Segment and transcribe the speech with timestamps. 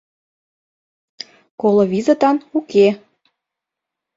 [1.59, 2.87] Коло визытан уке.